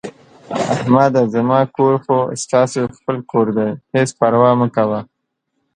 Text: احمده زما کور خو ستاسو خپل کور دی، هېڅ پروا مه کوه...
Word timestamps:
احمده 0.73 1.21
زما 1.35 1.59
کور 1.75 1.93
خو 2.03 2.17
ستاسو 2.43 2.81
خپل 2.95 3.15
کور 3.31 3.47
دی، 3.57 3.69
هېڅ 3.95 4.09
پروا 4.19 4.51
مه 4.59 4.67
کوه... 4.75 4.99